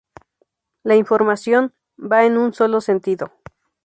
[0.81, 3.31] La información va en un solo sentido.